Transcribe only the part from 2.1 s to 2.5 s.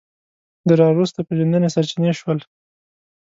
شول